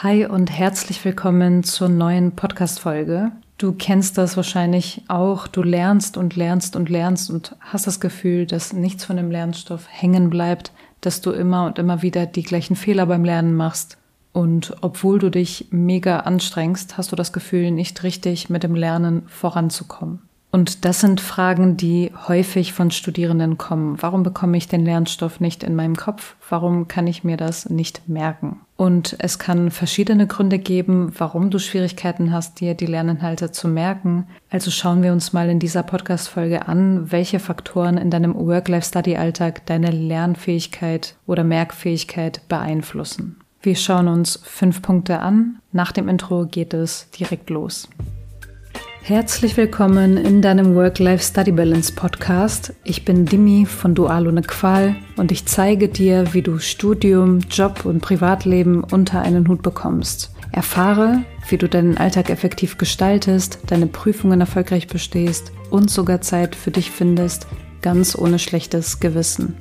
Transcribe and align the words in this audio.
Hi 0.00 0.26
und 0.26 0.48
herzlich 0.48 1.04
willkommen 1.04 1.64
zur 1.64 1.88
neuen 1.88 2.30
Podcast-Folge. 2.30 3.32
Du 3.58 3.72
kennst 3.72 4.16
das 4.16 4.36
wahrscheinlich 4.36 5.02
auch. 5.08 5.48
Du 5.48 5.60
lernst 5.60 6.16
und 6.16 6.36
lernst 6.36 6.76
und 6.76 6.88
lernst 6.88 7.30
und 7.30 7.56
hast 7.58 7.88
das 7.88 7.98
Gefühl, 7.98 8.46
dass 8.46 8.72
nichts 8.72 9.04
von 9.04 9.16
dem 9.16 9.28
Lernstoff 9.28 9.88
hängen 9.90 10.30
bleibt, 10.30 10.70
dass 11.00 11.20
du 11.20 11.32
immer 11.32 11.66
und 11.66 11.80
immer 11.80 12.00
wieder 12.00 12.26
die 12.26 12.44
gleichen 12.44 12.76
Fehler 12.76 13.06
beim 13.06 13.24
Lernen 13.24 13.56
machst. 13.56 13.98
Und 14.32 14.76
obwohl 14.82 15.18
du 15.18 15.32
dich 15.32 15.66
mega 15.72 16.20
anstrengst, 16.20 16.96
hast 16.96 17.10
du 17.10 17.16
das 17.16 17.32
Gefühl, 17.32 17.72
nicht 17.72 18.04
richtig 18.04 18.48
mit 18.48 18.62
dem 18.62 18.76
Lernen 18.76 19.24
voranzukommen. 19.26 20.27
Und 20.50 20.86
das 20.86 21.00
sind 21.00 21.20
Fragen, 21.20 21.76
die 21.76 22.10
häufig 22.26 22.72
von 22.72 22.90
Studierenden 22.90 23.58
kommen. 23.58 23.96
Warum 24.00 24.22
bekomme 24.22 24.56
ich 24.56 24.66
den 24.66 24.84
Lernstoff 24.84 25.40
nicht 25.40 25.62
in 25.62 25.74
meinem 25.74 25.94
Kopf? 25.94 26.36
Warum 26.48 26.88
kann 26.88 27.06
ich 27.06 27.22
mir 27.22 27.36
das 27.36 27.68
nicht 27.68 28.08
merken? 28.08 28.60
Und 28.76 29.16
es 29.18 29.38
kann 29.38 29.70
verschiedene 29.70 30.26
Gründe 30.26 30.58
geben, 30.58 31.12
warum 31.18 31.50
du 31.50 31.58
Schwierigkeiten 31.58 32.32
hast, 32.32 32.60
dir 32.60 32.74
die 32.74 32.86
Lerninhalte 32.86 33.50
zu 33.52 33.68
merken. 33.68 34.26
Also 34.48 34.70
schauen 34.70 35.02
wir 35.02 35.12
uns 35.12 35.32
mal 35.32 35.50
in 35.50 35.58
dieser 35.58 35.82
Podcast-Folge 35.82 36.66
an, 36.66 37.10
welche 37.12 37.40
Faktoren 37.40 37.98
in 37.98 38.10
deinem 38.10 38.34
Work-Life-Study-Alltag 38.34 39.66
deine 39.66 39.90
Lernfähigkeit 39.90 41.16
oder 41.26 41.44
Merkfähigkeit 41.44 42.40
beeinflussen. 42.48 43.36
Wir 43.60 43.74
schauen 43.74 44.08
uns 44.08 44.40
fünf 44.44 44.80
Punkte 44.80 45.18
an. 45.18 45.58
Nach 45.72 45.92
dem 45.92 46.08
Intro 46.08 46.46
geht 46.46 46.72
es 46.72 47.10
direkt 47.10 47.50
los. 47.50 47.88
Herzlich 49.08 49.56
willkommen 49.56 50.18
in 50.18 50.42
deinem 50.42 50.74
Work-Life-Study-Balance 50.74 51.94
Podcast. 51.94 52.74
Ich 52.84 53.06
bin 53.06 53.24
Dimi 53.24 53.64
von 53.64 53.94
Dual 53.94 54.28
ohne 54.28 54.42
Qual 54.42 54.96
und 55.16 55.32
ich 55.32 55.46
zeige 55.46 55.88
dir, 55.88 56.34
wie 56.34 56.42
du 56.42 56.58
Studium, 56.58 57.38
Job 57.50 57.86
und 57.86 58.02
Privatleben 58.02 58.84
unter 58.84 59.22
einen 59.22 59.48
Hut 59.48 59.62
bekommst. 59.62 60.34
Erfahre, 60.52 61.22
wie 61.48 61.56
du 61.56 61.70
deinen 61.70 61.96
Alltag 61.96 62.28
effektiv 62.28 62.76
gestaltest, 62.76 63.60
deine 63.68 63.86
Prüfungen 63.86 64.42
erfolgreich 64.42 64.88
bestehst 64.88 65.52
und 65.70 65.90
sogar 65.90 66.20
Zeit 66.20 66.54
für 66.54 66.70
dich 66.70 66.90
findest, 66.90 67.46
ganz 67.80 68.14
ohne 68.14 68.38
schlechtes 68.38 69.00
Gewissen. 69.00 69.56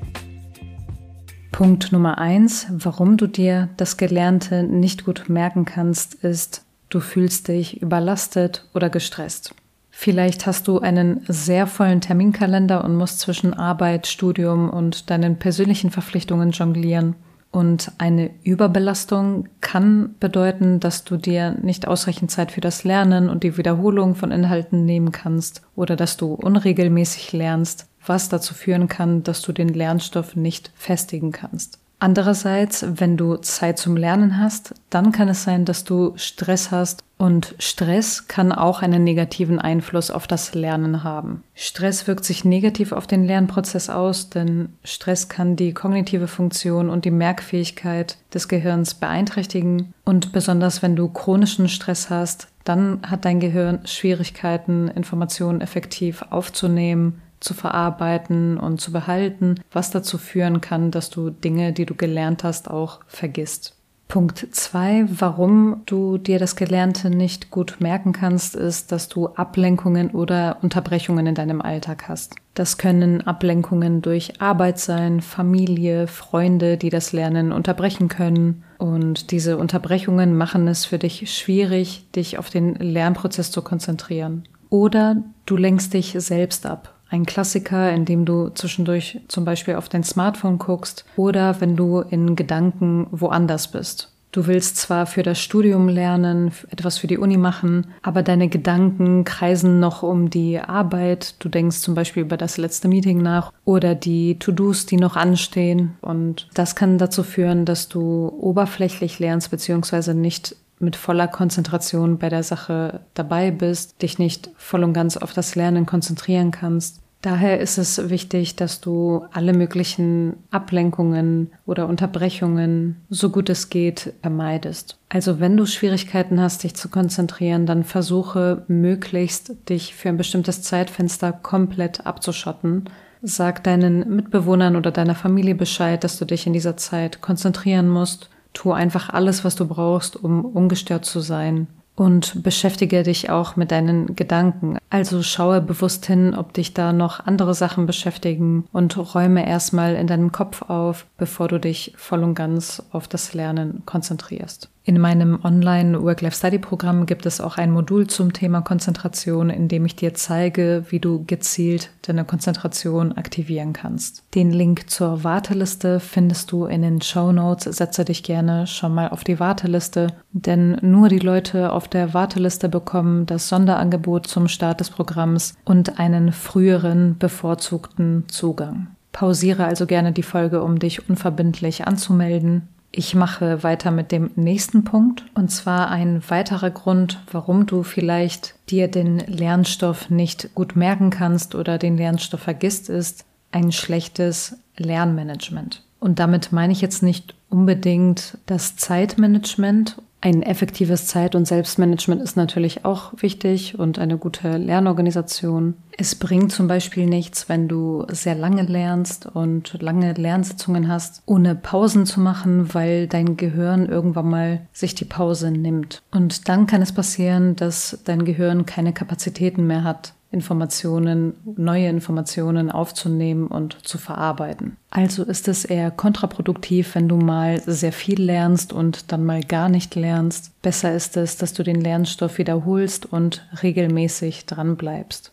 Punkt 1.53 1.93
Nummer 1.93 2.17
eins, 2.17 2.67
warum 2.69 3.16
du 3.16 3.27
dir 3.27 3.69
das 3.77 3.95
Gelernte 3.95 4.64
nicht 4.64 5.05
gut 5.05 5.30
merken 5.30 5.64
kannst, 5.64 6.16
ist, 6.16 6.66
Du 6.89 6.99
fühlst 6.99 7.47
dich 7.47 7.81
überlastet 7.81 8.66
oder 8.73 8.89
gestresst. 8.89 9.53
Vielleicht 9.99 10.45
hast 10.45 10.67
du 10.67 10.80
einen 10.80 11.21
sehr 11.27 11.66
vollen 11.66 12.02
Terminkalender 12.02 12.83
und 12.83 12.95
musst 12.95 13.19
zwischen 13.19 13.53
Arbeit, 13.53 14.05
Studium 14.05 14.69
und 14.69 15.09
deinen 15.09 15.39
persönlichen 15.39 15.89
Verpflichtungen 15.89 16.52
jonglieren. 16.52 17.15
Und 17.52 17.91
eine 17.97 18.30
Überbelastung 18.43 19.49
kann 19.59 20.15
bedeuten, 20.19 20.80
dass 20.80 21.03
du 21.03 21.17
dir 21.17 21.58
nicht 21.61 21.88
ausreichend 21.88 22.30
Zeit 22.30 22.52
für 22.52 22.61
das 22.61 22.83
Lernen 22.83 23.27
und 23.27 23.43
die 23.43 23.58
Wiederholung 23.58 24.13
von 24.13 24.31
Inhalten 24.31 24.85
nehmen 24.85 25.11
kannst 25.11 25.63
oder 25.75 25.95
dass 25.95 26.15
du 26.15 26.33
unregelmäßig 26.35 27.33
lernst, 27.33 27.88
was 28.05 28.30
dazu 28.30 28.53
führen 28.53 28.88
kann, 28.88 29.23
dass 29.23 29.41
du 29.41 29.52
den 29.52 29.69
Lernstoff 29.69 30.35
nicht 30.35 30.71
festigen 30.75 31.31
kannst. 31.31 31.80
Andererseits, 31.99 32.85
wenn 32.87 33.17
du 33.17 33.37
Zeit 33.37 33.79
zum 33.79 33.97
Lernen 33.97 34.37
hast, 34.37 34.75
dann 34.91 35.11
kann 35.11 35.29
es 35.29 35.43
sein, 35.43 35.65
dass 35.65 35.83
du 35.83 36.13
Stress 36.15 36.69
hast. 36.69 37.03
Und 37.17 37.55
Stress 37.57 38.27
kann 38.27 38.51
auch 38.51 38.83
einen 38.83 39.03
negativen 39.03 39.57
Einfluss 39.57 40.11
auf 40.11 40.27
das 40.27 40.53
Lernen 40.53 41.03
haben. 41.03 41.43
Stress 41.55 42.05
wirkt 42.05 42.23
sich 42.23 42.45
negativ 42.45 42.91
auf 42.91 43.07
den 43.07 43.25
Lernprozess 43.25 43.89
aus, 43.89 44.29
denn 44.29 44.69
Stress 44.83 45.27
kann 45.27 45.55
die 45.55 45.73
kognitive 45.73 46.27
Funktion 46.27 46.91
und 46.91 47.05
die 47.05 47.11
Merkfähigkeit 47.11 48.17
des 48.31 48.47
Gehirns 48.47 48.93
beeinträchtigen. 48.93 49.93
Und 50.05 50.31
besonders 50.31 50.83
wenn 50.83 50.95
du 50.95 51.09
chronischen 51.09 51.67
Stress 51.67 52.11
hast, 52.11 52.49
dann 52.63 52.99
hat 53.01 53.25
dein 53.25 53.39
Gehirn 53.39 53.79
Schwierigkeiten, 53.85 54.87
Informationen 54.89 55.61
effektiv 55.61 56.23
aufzunehmen 56.29 57.21
zu 57.39 57.53
verarbeiten 57.53 58.58
und 58.58 58.81
zu 58.81 58.92
behalten, 58.92 59.55
was 59.71 59.92
dazu 59.92 60.17
führen 60.17 60.61
kann, 60.61 60.92
dass 60.92 61.09
du 61.09 61.30
Dinge, 61.30 61.73
die 61.73 61.86
du 61.86 61.95
gelernt 61.95 62.43
hast, 62.43 62.70
auch 62.70 62.99
vergisst. 63.08 63.77
Punkt 64.08 64.48
zwei, 64.52 65.05
warum 65.09 65.81
du 65.86 66.17
dir 66.17 66.39
das 66.39 66.55
Gelernte 66.55 67.09
nicht 67.09 67.52
gut 67.52 67.77
merken 67.80 68.14
kannst, 68.14 68.55
ist, 68.55 68.93
dass 68.93 69.09
du 69.09 69.27
Ablenkungen 69.27 70.11
oder 70.11 70.59
Unterbrechungen 70.61 71.27
in 71.27 71.36
deinem 71.36 71.61
Alltag 71.61 72.08
hast. 72.08 72.36
Das 72.53 72.77
können 72.77 73.27
Ablenkungen 73.27 74.02
durch 74.02 74.42
Arbeit 74.42 74.80
sein, 74.80 75.19
Familie, 75.19 76.08
Freunde, 76.08 76.77
die 76.77 76.89
das 76.89 77.11
Lernen 77.11 77.52
unterbrechen 77.52 78.08
können. 78.08 78.64
Und 78.77 79.31
diese 79.31 79.58
Unterbrechungen 79.58 80.37
machen 80.37 80.69
es 80.69 80.86
für 80.86 80.99
dich 80.99 81.30
schwierig, 81.36 82.09
dich 82.14 82.37
auf 82.37 82.49
den 82.49 82.75
Lernprozess 82.75 83.52
zu 83.52 83.61
konzentrieren. 83.61 84.48
Oder 84.69 85.17
du 85.45 85.58
lenkst 85.58 85.93
dich 85.93 86.15
selbst 86.17 86.65
ab 86.65 86.96
ein 87.09 87.25
Klassiker, 87.25 87.91
in 87.91 88.05
dem 88.05 88.25
du 88.25 88.49
zwischendurch 88.49 89.19
zum 89.27 89.45
Beispiel 89.45 89.75
auf 89.75 89.89
dein 89.89 90.03
Smartphone 90.03 90.57
guckst 90.57 91.05
oder 91.15 91.61
wenn 91.61 91.75
du 91.75 92.01
in 92.01 92.35
Gedanken 92.35 93.07
woanders 93.11 93.69
bist. 93.69 94.11
Du 94.33 94.45
willst 94.45 94.77
zwar 94.77 95.05
für 95.05 95.23
das 95.23 95.39
Studium 95.39 95.87
lernen, 95.87 96.51
etwas 96.69 96.97
für 96.97 97.07
die 97.07 97.17
Uni 97.17 97.37
machen, 97.37 97.87
aber 98.03 98.23
deine 98.23 98.49
Gedanken 98.49 99.23
kreisen 99.23 99.79
noch 99.79 100.03
um 100.03 100.29
die 100.29 100.59
Arbeit. 100.59 101.35
Du 101.39 101.49
denkst 101.49 101.77
zum 101.77 101.95
Beispiel 101.95 102.23
über 102.23 102.37
das 102.37 102.57
letzte 102.57 102.87
Meeting 102.87 103.21
nach 103.21 103.51
oder 103.63 103.95
die 103.95 104.37
To-Dos, 104.37 104.85
die 104.85 104.97
noch 104.97 105.15
anstehen. 105.15 105.97
Und 106.01 106.49
das 106.53 106.75
kann 106.75 106.97
dazu 106.97 107.23
führen, 107.23 107.65
dass 107.65 107.87
du 107.87 108.31
oberflächlich 108.39 109.17
lernst, 109.17 109.49
beziehungsweise 109.49 110.13
nicht 110.13 110.55
mit 110.80 110.95
voller 110.95 111.27
Konzentration 111.27 112.17
bei 112.17 112.30
der 112.30 112.43
Sache 112.43 113.02
dabei 113.14 113.52
bist, 113.52 114.02
dich 114.02 114.20
nicht 114.20 114.52
voll 114.58 114.83
und 114.83 114.93
ganz 114.93 115.17
auf 115.17 115.33
das 115.33 115.55
Lernen 115.55 115.86
konzentrieren 115.86 116.52
kannst. 116.52 117.02
Daher 117.21 117.60
ist 117.60 117.80
es 117.80 118.10
wichtig, 118.10 118.55
dass 118.58 118.80
du 118.80 119.26
alle 119.32 119.54
möglichen 119.54 120.37
Ablenkungen 120.52 121.52
oder 121.66 121.87
Unterbrechungen 121.87 122.98
so 123.10 123.32
gut 123.32 123.49
es 123.49 123.70
geht 123.70 124.14
vermeidest. 124.21 124.99
Also 125.10 125.39
wenn 125.39 125.58
du 125.58 125.66
Schwierigkeiten 125.66 126.39
hast, 126.39 126.64
dich 126.64 126.76
zu 126.76 126.89
konzentrieren, 126.89 127.66
dann 127.66 127.83
versuche 127.83 128.63
möglichst, 128.68 129.68
dich 129.68 129.95
für 129.95 130.10
ein 130.10 130.18
bestimmtes 130.18 130.62
Zeitfenster 130.62 131.31
komplett 131.31 132.06
abzuschotten. 132.06 132.86
Sag 133.24 133.63
deinen 133.63 134.16
Mitbewohnern 134.16 134.75
oder 134.75 134.92
deiner 134.92 135.16
Familie 135.16 135.56
Bescheid, 135.56 136.04
dass 136.04 136.19
du 136.19 136.25
dich 136.25 136.45
in 136.45 136.54
dieser 136.54 136.77
Zeit 136.77 137.19
konzentrieren 137.21 137.89
musst 137.89 138.30
Tu 138.53 138.71
einfach 138.71 139.09
alles, 139.09 139.44
was 139.44 139.56
du 139.56 139.68
brauchst, 139.68 140.15
um 140.15 140.45
ungestört 140.45 141.06
zu 141.06 141.19
sein. 141.19 141.68
Und 141.95 142.44
beschäftige 142.44 143.01
dich 143.01 143.31
auch 143.31 143.56
mit 143.56 143.71
deinen 143.71 144.15
Gedanken. 144.15 144.77
Also 144.91 145.24
schaue 145.24 145.62
bewusst 145.62 146.06
hin, 146.06 146.35
ob 146.35 146.53
dich 146.53 146.75
da 146.75 146.94
noch 146.94 147.25
andere 147.25 147.56
Sachen 147.56 147.88
beschäftigen 147.88 148.65
und 148.71 149.15
räume 149.15 149.47
erstmal 149.47 149.95
in 149.95 150.06
deinem 150.06 150.31
Kopf 150.31 150.62
auf, 150.62 151.07
bevor 151.18 151.47
du 151.47 151.59
dich 151.59 151.94
voll 151.97 152.24
und 152.24 152.36
ganz 152.36 152.83
auf 152.91 153.07
das 153.07 153.33
Lernen 153.33 153.81
konzentrierst. 153.88 154.69
In 154.88 155.01
meinem 155.01 155.39
Online 155.44 156.01
Work-Life-Study-Programm 156.01 157.07
gibt 157.07 157.25
es 157.25 157.42
auch 157.42 157.57
ein 157.57 157.71
Modul 157.71 158.07
zum 158.07 158.31
Thema 158.31 158.62
Konzentration, 158.62 159.50
in 159.50 159.68
dem 159.68 159.86
ich 159.86 159.98
dir 159.98 160.13
zeige, 160.13 160.86
wie 160.88 161.01
du 161.01 161.25
gezielt 161.27 161.89
deine 162.03 162.24
Konzentration 162.24 163.12
aktivieren 163.12 163.74
kannst. 163.74 164.24
Den 164.33 164.50
Link 164.50 164.89
zur 164.89 165.25
Warteliste 165.25 166.00
findest 166.00 166.53
du 166.53 166.68
in 166.68 166.83
den 166.83 167.01
Show 167.01 167.33
Notes. 167.33 167.65
Setze 167.75 168.06
dich 168.06 168.24
gerne 168.24 168.65
schon 168.65 168.94
mal 168.94 169.09
auf 169.09 169.25
die 169.25 169.42
Warteliste, 169.42 170.07
denn 170.31 170.77
nur 170.81 171.09
die 171.09 171.19
Leute 171.19 171.74
auf 171.74 171.89
der 171.89 172.13
Warteliste 172.13 172.69
bekommen 172.69 173.25
das 173.25 173.50
Sonderangebot 173.50 174.25
zum 174.27 174.48
Start 174.48 174.80
des 174.80 174.89
Programms 174.89 175.56
und 175.65 176.00
einen 176.00 176.31
früheren 176.31 177.18
bevorzugten 177.18 178.24
Zugang. 178.30 178.88
Pausiere 179.12 179.65
also 179.65 179.86
gerne 179.86 180.13
die 180.13 180.24
Folge, 180.24 180.63
um 180.63 180.80
dich 180.80 181.09
unverbindlich 181.09 181.86
anzumelden. 181.86 182.69
Ich 182.92 183.13
mache 183.13 183.63
weiter 183.63 183.92
mit 183.92 184.12
dem 184.12 184.31
nächsten 184.36 184.83
Punkt 184.83 185.25
und 185.36 185.50
zwar 185.50 185.89
ein 185.89 186.22
weiterer 186.30 186.72
Grund, 186.72 187.22
warum 187.31 187.66
du 187.66 187.84
vielleicht 187.84 188.56
dir 188.69 188.88
den 188.88 189.19
Lernstoff 189.19 190.10
nicht 190.10 190.56
gut 190.56 190.75
merken 190.75 191.10
kannst 191.10 191.54
oder 191.54 191.78
den 191.78 191.98
Lernstoff 191.98 192.42
vergisst, 192.42 192.89
ist 192.89 193.25
ein 193.51 193.72
schlechtes 193.72 194.57
Lernmanagement. 194.78 195.84
Und 196.00 196.19
damit 196.19 196.51
meine 196.51 196.74
ich 196.74 196.81
jetzt 196.81 197.04
nicht 197.04 197.36
unbedingt 197.50 198.38
das 198.45 198.75
Zeitmanagement 198.75 200.01
ein 200.19 200.42
effektives 200.42 201.06
Zeit- 201.06 201.36
und 201.36 201.48
Selbstmanagement 201.48 202.22
ist 202.22 202.38
natürlich 202.38 202.86
auch 202.86 203.14
wichtig 203.18 203.78
und 203.78 204.00
eine 204.00 204.18
gute 204.18 204.58
Lernorganisation. 204.58 205.75
Es 205.96 206.16
bringt 206.16 206.52
zum 206.52 206.68
Beispiel 206.68 207.06
nichts, 207.06 207.50
wenn 207.50 207.68
du 207.68 208.06
sehr 208.10 208.36
lange 208.36 208.64
lernst 208.64 209.28
und 209.28 209.80
lange 209.81 210.14
Lernsitzungen 210.14 210.88
hast, 210.88 211.22
ohne 211.28 211.56
Pausen 211.56 212.06
zu 212.06 212.19
machen, 212.19 212.74
weil 212.74 213.08
dein 213.08 213.38
Gehirn 213.38 213.86
irgendwann 213.86 214.30
mal 214.30 214.62
sich 214.74 214.96
die 214.96 215.06
Pause 215.06 215.52
nimmt. 215.52 216.02
Und 216.12 216.50
dann 216.50 216.66
kann 216.66 216.81
es 216.81 216.92
passieren, 216.92 217.56
dass 217.56 218.00
dein 218.04 218.25
Gehirn 218.25 218.66
keine 218.66 218.94
Kapazitäten 218.94 219.68
mehr 219.68 219.84
hat, 219.84 220.13
Informationen, 220.29 221.35
neue 221.56 221.88
Informationen 221.88 222.69
aufzunehmen 222.69 223.47
und 223.47 223.88
zu 223.88 223.97
verarbeiten. 223.97 224.75
Also 224.89 225.24
ist 225.24 225.47
es 225.47 225.63
eher 225.63 225.89
kontraproduktiv, 225.89 226.95
wenn 226.95 227.07
du 227.07 227.15
mal 227.15 227.62
sehr 227.65 227.94
viel 227.94 228.21
lernst 228.21 228.74
und 228.74 229.12
dann 229.12 229.24
mal 229.24 229.41
gar 229.41 229.69
nicht 229.69 229.95
lernst. 229.95 230.62
Besser 230.62 230.94
ist 230.94 231.15
es, 231.15 231.38
dass 231.38 231.53
du 231.53 231.63
den 231.63 231.79
Lernstoff 231.79 232.38
wiederholst 232.38 233.06
und 233.06 233.47
regelmäßig 233.63 234.45
dran 234.45 234.75
bleibst. 234.75 235.31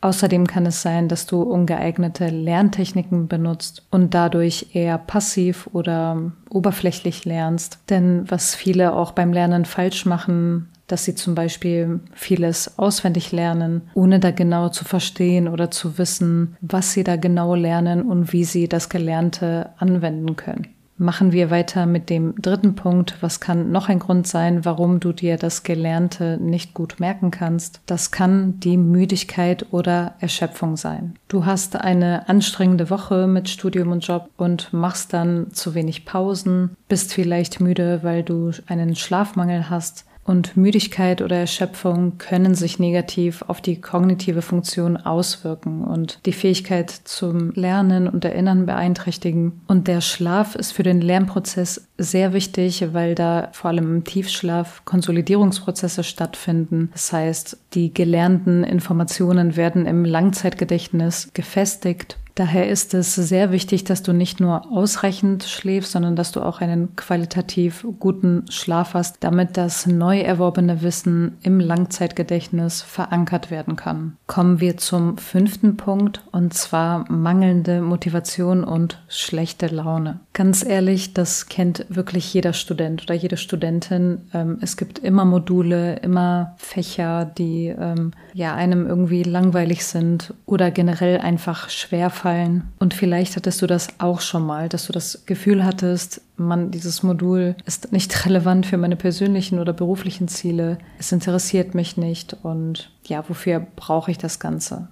Außerdem 0.00 0.46
kann 0.46 0.66
es 0.66 0.82
sein, 0.82 1.08
dass 1.08 1.26
du 1.26 1.42
ungeeignete 1.42 2.28
Lerntechniken 2.28 3.28
benutzt 3.28 3.82
und 3.90 4.12
dadurch 4.12 4.68
eher 4.74 4.98
passiv 4.98 5.68
oder 5.72 6.32
oberflächlich 6.50 7.24
lernst. 7.24 7.78
Denn 7.90 8.24
was 8.30 8.54
viele 8.54 8.92
auch 8.94 9.12
beim 9.12 9.32
Lernen 9.32 9.64
falsch 9.64 10.04
machen, 10.04 10.68
dass 10.86 11.04
sie 11.04 11.14
zum 11.14 11.34
Beispiel 11.34 12.00
vieles 12.12 12.78
auswendig 12.78 13.32
lernen, 13.32 13.82
ohne 13.94 14.20
da 14.20 14.30
genau 14.30 14.68
zu 14.68 14.84
verstehen 14.84 15.48
oder 15.48 15.70
zu 15.70 15.98
wissen, 15.98 16.56
was 16.60 16.92
sie 16.92 17.04
da 17.04 17.16
genau 17.16 17.54
lernen 17.54 18.02
und 18.02 18.32
wie 18.32 18.44
sie 18.44 18.68
das 18.68 18.88
Gelernte 18.88 19.70
anwenden 19.78 20.36
können. 20.36 20.68
Machen 20.98 21.32
wir 21.32 21.50
weiter 21.50 21.84
mit 21.84 22.08
dem 22.08 22.34
dritten 22.40 22.74
Punkt. 22.74 23.16
Was 23.20 23.38
kann 23.38 23.70
noch 23.70 23.90
ein 23.90 23.98
Grund 23.98 24.26
sein, 24.26 24.64
warum 24.64 24.98
du 24.98 25.12
dir 25.12 25.36
das 25.36 25.62
Gelernte 25.62 26.38
nicht 26.40 26.72
gut 26.72 27.00
merken 27.00 27.30
kannst? 27.30 27.82
Das 27.84 28.12
kann 28.12 28.58
die 28.60 28.78
Müdigkeit 28.78 29.66
oder 29.72 30.14
Erschöpfung 30.20 30.78
sein. 30.78 31.16
Du 31.28 31.44
hast 31.44 31.76
eine 31.76 32.30
anstrengende 32.30 32.88
Woche 32.88 33.26
mit 33.26 33.50
Studium 33.50 33.92
und 33.92 34.06
Job 34.06 34.30
und 34.38 34.72
machst 34.72 35.12
dann 35.12 35.52
zu 35.52 35.74
wenig 35.74 36.06
Pausen, 36.06 36.70
bist 36.88 37.12
vielleicht 37.12 37.60
müde, 37.60 37.98
weil 38.02 38.22
du 38.22 38.52
einen 38.66 38.96
Schlafmangel 38.96 39.68
hast 39.68 40.06
und 40.26 40.56
Müdigkeit 40.56 41.22
oder 41.22 41.36
Erschöpfung 41.36 42.18
können 42.18 42.54
sich 42.54 42.78
negativ 42.78 43.42
auf 43.46 43.60
die 43.60 43.80
kognitive 43.80 44.42
Funktion 44.42 44.96
auswirken 44.96 45.84
und 45.84 46.18
die 46.26 46.32
Fähigkeit 46.32 46.90
zum 46.90 47.52
Lernen 47.52 48.08
und 48.08 48.24
Erinnern 48.24 48.66
beeinträchtigen. 48.66 49.60
Und 49.68 49.86
der 49.86 50.00
Schlaf 50.00 50.56
ist 50.56 50.72
für 50.72 50.82
den 50.82 51.00
Lernprozess 51.00 51.86
sehr 51.96 52.32
wichtig, 52.32 52.92
weil 52.92 53.14
da 53.14 53.48
vor 53.52 53.70
allem 53.70 53.96
im 53.96 54.04
Tiefschlaf 54.04 54.82
Konsolidierungsprozesse 54.84 56.02
stattfinden. 56.02 56.90
Das 56.92 57.12
heißt, 57.12 57.58
die 57.74 57.94
gelernten 57.94 58.64
Informationen 58.64 59.56
werden 59.56 59.86
im 59.86 60.04
Langzeitgedächtnis 60.04 61.30
gefestigt 61.34 62.18
Daher 62.36 62.68
ist 62.68 62.92
es 62.92 63.14
sehr 63.14 63.50
wichtig, 63.50 63.84
dass 63.84 64.02
du 64.02 64.12
nicht 64.12 64.40
nur 64.40 64.70
ausreichend 64.70 65.44
schläfst, 65.44 65.92
sondern 65.92 66.16
dass 66.16 66.32
du 66.32 66.42
auch 66.42 66.60
einen 66.60 66.94
qualitativ 66.94 67.86
guten 67.98 68.44
Schlaf 68.50 68.92
hast, 68.92 69.24
damit 69.24 69.56
das 69.56 69.86
neu 69.86 70.20
erworbene 70.20 70.82
Wissen 70.82 71.38
im 71.40 71.60
Langzeitgedächtnis 71.60 72.82
verankert 72.82 73.50
werden 73.50 73.76
kann. 73.76 74.18
Kommen 74.26 74.60
wir 74.60 74.76
zum 74.76 75.16
fünften 75.16 75.78
Punkt 75.78 76.24
und 76.30 76.52
zwar 76.52 77.10
mangelnde 77.10 77.80
Motivation 77.80 78.64
und 78.64 79.02
schlechte 79.08 79.68
Laune. 79.68 80.20
Ganz 80.34 80.62
ehrlich, 80.62 81.14
das 81.14 81.48
kennt 81.48 81.86
wirklich 81.88 82.34
jeder 82.34 82.52
Student 82.52 83.04
oder 83.04 83.14
jede 83.14 83.38
Studentin. 83.38 84.28
Ähm, 84.34 84.58
es 84.60 84.76
gibt 84.76 84.98
immer 84.98 85.24
Module, 85.24 85.96
immer 86.00 86.54
Fächer, 86.58 87.24
die 87.24 87.68
ähm, 87.68 88.10
ja 88.34 88.54
einem 88.54 88.86
irgendwie 88.86 89.22
langweilig 89.22 89.86
sind 89.86 90.34
oder 90.44 90.70
generell 90.70 91.16
einfach 91.16 91.70
schwer 91.70 92.10
fallen 92.26 92.36
fallen. 92.36 92.72
Und 92.78 92.94
vielleicht 92.94 93.36
hattest 93.36 93.62
du 93.62 93.66
das 93.66 93.88
auch 93.98 94.20
schon 94.20 94.44
mal, 94.44 94.68
dass 94.68 94.86
du 94.86 94.92
das 94.92 95.24
Gefühl 95.26 95.64
hattest, 95.64 96.20
man, 96.36 96.70
dieses 96.70 97.02
Modul 97.02 97.54
ist 97.66 97.92
nicht 97.92 98.26
relevant 98.26 98.66
für 98.66 98.78
meine 98.78 98.96
persönlichen 98.96 99.58
oder 99.58 99.72
beruflichen 99.72 100.28
Ziele. 100.28 100.78
Es 100.98 101.12
interessiert 101.12 101.74
mich 101.74 101.96
nicht 101.96 102.36
und 102.42 102.90
ja, 103.04 103.24
wofür 103.28 103.64
brauche 103.76 104.10
ich 104.10 104.18
das 104.18 104.40
Ganze? 104.40 104.88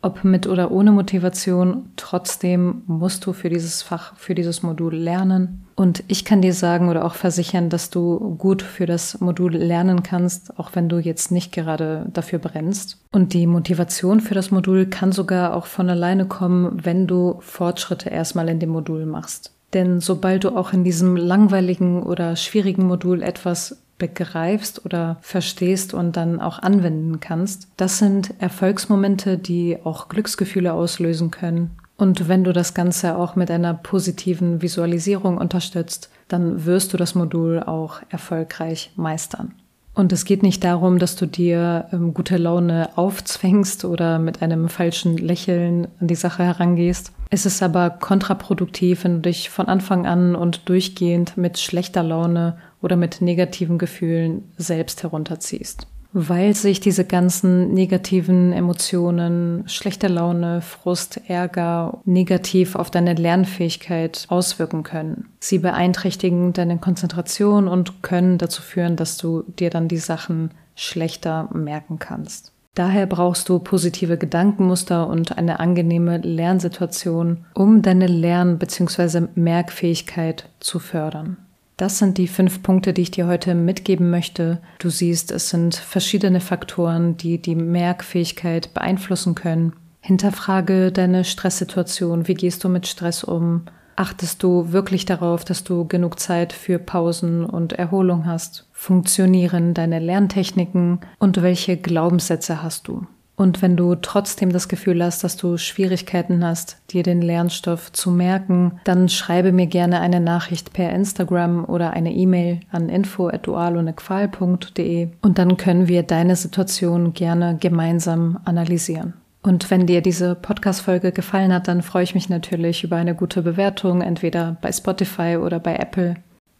Ob 0.00 0.22
mit 0.22 0.46
oder 0.46 0.70
ohne 0.70 0.92
Motivation, 0.92 1.90
trotzdem 1.96 2.82
musst 2.86 3.26
du 3.26 3.32
für 3.32 3.48
dieses 3.48 3.82
Fach, 3.82 4.14
für 4.16 4.36
dieses 4.36 4.62
Modul 4.62 4.94
lernen. 4.94 5.66
Und 5.74 6.04
ich 6.06 6.24
kann 6.24 6.40
dir 6.40 6.54
sagen 6.54 6.88
oder 6.88 7.04
auch 7.04 7.14
versichern, 7.14 7.68
dass 7.68 7.90
du 7.90 8.36
gut 8.36 8.62
für 8.62 8.86
das 8.86 9.20
Modul 9.20 9.56
lernen 9.56 10.04
kannst, 10.04 10.58
auch 10.58 10.70
wenn 10.74 10.88
du 10.88 10.98
jetzt 10.98 11.32
nicht 11.32 11.52
gerade 11.52 12.06
dafür 12.12 12.38
brennst. 12.38 12.98
Und 13.10 13.32
die 13.32 13.48
Motivation 13.48 14.20
für 14.20 14.34
das 14.34 14.52
Modul 14.52 14.86
kann 14.86 15.10
sogar 15.10 15.54
auch 15.54 15.66
von 15.66 15.90
alleine 15.90 16.26
kommen, 16.26 16.84
wenn 16.84 17.08
du 17.08 17.36
Fortschritte 17.40 18.08
erstmal 18.08 18.48
in 18.48 18.60
dem 18.60 18.70
Modul 18.70 19.04
machst. 19.04 19.52
Denn 19.74 20.00
sobald 20.00 20.44
du 20.44 20.56
auch 20.56 20.72
in 20.72 20.84
diesem 20.84 21.16
langweiligen 21.16 22.02
oder 22.02 22.36
schwierigen 22.36 22.86
Modul 22.86 23.22
etwas 23.22 23.82
begreifst 23.98 24.84
oder 24.84 25.18
verstehst 25.20 25.92
und 25.92 26.16
dann 26.16 26.40
auch 26.40 26.60
anwenden 26.60 27.20
kannst. 27.20 27.68
Das 27.76 27.98
sind 27.98 28.34
Erfolgsmomente, 28.38 29.38
die 29.38 29.78
auch 29.84 30.08
Glücksgefühle 30.08 30.72
auslösen 30.72 31.30
können. 31.30 31.72
Und 31.96 32.28
wenn 32.28 32.44
du 32.44 32.52
das 32.52 32.74
Ganze 32.74 33.16
auch 33.16 33.34
mit 33.34 33.50
einer 33.50 33.74
positiven 33.74 34.62
Visualisierung 34.62 35.36
unterstützt, 35.36 36.10
dann 36.28 36.64
wirst 36.64 36.92
du 36.92 36.96
das 36.96 37.14
Modul 37.14 37.60
auch 37.60 38.00
erfolgreich 38.08 38.92
meistern. 38.96 39.54
Und 39.94 40.12
es 40.12 40.24
geht 40.24 40.44
nicht 40.44 40.62
darum, 40.62 41.00
dass 41.00 41.16
du 41.16 41.26
dir 41.26 41.86
ähm, 41.92 42.14
gute 42.14 42.36
Laune 42.36 42.90
aufzwängst 42.94 43.84
oder 43.84 44.20
mit 44.20 44.42
einem 44.42 44.68
falschen 44.68 45.18
Lächeln 45.18 45.88
an 45.98 46.06
die 46.06 46.14
Sache 46.14 46.44
herangehst. 46.44 47.10
Es 47.30 47.46
ist 47.46 47.62
aber 47.62 47.90
kontraproduktiv, 47.90 49.04
wenn 49.04 49.16
du 49.16 49.20
dich 49.20 49.50
von 49.50 49.66
Anfang 49.66 50.06
an 50.06 50.34
und 50.34 50.68
durchgehend 50.68 51.36
mit 51.36 51.58
schlechter 51.58 52.02
Laune 52.02 52.58
oder 52.80 52.96
mit 52.96 53.20
negativen 53.20 53.78
Gefühlen 53.78 54.50
selbst 54.56 55.02
herunterziehst 55.02 55.86
weil 56.12 56.54
sich 56.54 56.80
diese 56.80 57.04
ganzen 57.04 57.74
negativen 57.74 58.52
Emotionen, 58.52 59.64
schlechte 59.68 60.08
Laune, 60.08 60.62
Frust, 60.62 61.20
Ärger 61.28 62.00
negativ 62.04 62.76
auf 62.76 62.90
deine 62.90 63.14
Lernfähigkeit 63.14 64.24
auswirken 64.28 64.82
können. 64.82 65.28
Sie 65.38 65.58
beeinträchtigen 65.58 66.52
deine 66.52 66.78
Konzentration 66.78 67.68
und 67.68 68.02
können 68.02 68.38
dazu 68.38 68.62
führen, 68.62 68.96
dass 68.96 69.18
du 69.18 69.42
dir 69.42 69.70
dann 69.70 69.88
die 69.88 69.98
Sachen 69.98 70.50
schlechter 70.74 71.48
merken 71.52 71.98
kannst. 71.98 72.52
Daher 72.78 73.06
brauchst 73.06 73.48
du 73.48 73.58
positive 73.58 74.18
Gedankenmuster 74.18 75.08
und 75.08 75.36
eine 75.36 75.58
angenehme 75.58 76.18
Lernsituation, 76.18 77.44
um 77.52 77.82
deine 77.82 78.06
Lern- 78.06 78.56
bzw. 78.58 79.26
Merkfähigkeit 79.34 80.48
zu 80.60 80.78
fördern. 80.78 81.38
Das 81.76 81.98
sind 81.98 82.18
die 82.18 82.28
fünf 82.28 82.62
Punkte, 82.62 82.92
die 82.92 83.02
ich 83.02 83.10
dir 83.10 83.26
heute 83.26 83.56
mitgeben 83.56 84.10
möchte. 84.10 84.60
Du 84.78 84.90
siehst, 84.90 85.32
es 85.32 85.48
sind 85.48 85.74
verschiedene 85.74 86.38
Faktoren, 86.38 87.16
die 87.16 87.42
die 87.42 87.56
Merkfähigkeit 87.56 88.72
beeinflussen 88.74 89.34
können. 89.34 89.72
Hinterfrage 90.00 90.92
deine 90.92 91.24
Stresssituation. 91.24 92.28
Wie 92.28 92.34
gehst 92.34 92.62
du 92.62 92.68
mit 92.68 92.86
Stress 92.86 93.24
um? 93.24 93.62
Achtest 93.96 94.44
du 94.44 94.70
wirklich 94.70 95.04
darauf, 95.04 95.44
dass 95.44 95.64
du 95.64 95.84
genug 95.84 96.20
Zeit 96.20 96.52
für 96.52 96.78
Pausen 96.78 97.44
und 97.44 97.72
Erholung 97.72 98.24
hast? 98.26 98.67
Funktionieren 98.80 99.74
deine 99.74 99.98
Lerntechniken 99.98 101.00
und 101.18 101.42
welche 101.42 101.76
Glaubenssätze 101.76 102.62
hast 102.62 102.86
du? 102.86 103.08
Und 103.34 103.60
wenn 103.60 103.76
du 103.76 103.96
trotzdem 103.96 104.52
das 104.52 104.68
Gefühl 104.68 105.02
hast, 105.02 105.24
dass 105.24 105.36
du 105.36 105.56
Schwierigkeiten 105.58 106.44
hast, 106.44 106.76
dir 106.90 107.02
den 107.02 107.20
Lernstoff 107.20 107.90
zu 107.92 108.12
merken, 108.12 108.78
dann 108.84 109.08
schreibe 109.08 109.50
mir 109.50 109.66
gerne 109.66 110.00
eine 110.00 110.20
Nachricht 110.20 110.72
per 110.72 110.92
Instagram 110.92 111.64
oder 111.64 111.90
eine 111.90 112.14
E-Mail 112.14 112.60
an 112.70 112.88
info@dualonequal.de 112.88 115.08
und 115.22 115.38
dann 115.38 115.56
können 115.56 115.88
wir 115.88 116.04
deine 116.04 116.36
Situation 116.36 117.14
gerne 117.14 117.56
gemeinsam 117.60 118.38
analysieren. 118.44 119.14
Und 119.42 119.72
wenn 119.72 119.88
dir 119.88 120.02
diese 120.02 120.36
Podcast-Folge 120.36 121.10
gefallen 121.10 121.52
hat, 121.52 121.66
dann 121.66 121.82
freue 121.82 122.04
ich 122.04 122.14
mich 122.14 122.28
natürlich 122.28 122.84
über 122.84 122.94
eine 122.94 123.16
gute 123.16 123.42
Bewertung, 123.42 124.02
entweder 124.02 124.56
bei 124.62 124.70
Spotify 124.70 125.36
oder 125.36 125.58
bei 125.58 125.74
Apple. 125.74 126.14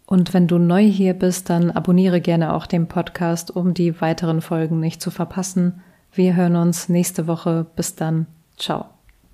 Und 0.08 0.32
wenn 0.32 0.46
du 0.46 0.56
neu 0.56 0.86
hier 0.86 1.12
bist, 1.12 1.50
dann 1.50 1.70
abonniere 1.70 2.22
gerne 2.22 2.54
auch 2.54 2.64
den 2.64 2.88
Podcast, 2.88 3.54
um 3.54 3.74
die 3.74 4.00
weiteren 4.00 4.40
Folgen 4.40 4.80
nicht 4.80 5.02
zu 5.02 5.10
verpassen. 5.10 5.82
Wir 6.12 6.34
hören 6.34 6.56
uns 6.56 6.88
nächste 6.88 7.26
Woche. 7.26 7.66
Bis 7.76 7.94
dann. 7.94 8.26
Ciao. 8.56 8.86